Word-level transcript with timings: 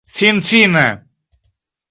finfine 0.15 0.87